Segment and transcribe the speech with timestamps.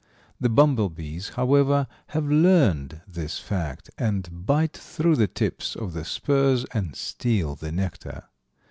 [0.39, 6.65] The bumblebees, however, have learned this fact, and bite through the tips of the spurs
[6.73, 8.23] and steal the nectar.